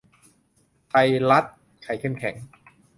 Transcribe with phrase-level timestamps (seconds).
[0.89, 1.45] ไทยรัฐ
[1.83, 2.35] ใครเข้มแข็ง